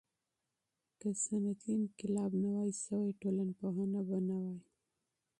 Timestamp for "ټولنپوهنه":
3.21-3.99